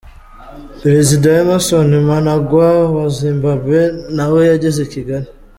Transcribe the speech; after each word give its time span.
Perezida 0.81 1.27
Emmerson 1.41 1.89
Mnangagwa 2.05 2.69
wa 2.95 3.05
Zimbabwe 3.21 3.79
nawe 4.15 4.39
yageze 4.51 4.79
i 4.85 4.91
Kigali. 4.95 5.27